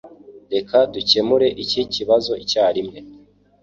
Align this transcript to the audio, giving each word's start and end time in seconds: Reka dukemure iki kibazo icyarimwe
Reka 0.53 0.77
dukemure 0.93 1.47
iki 1.63 1.81
kibazo 1.93 2.31
icyarimwe 2.43 2.99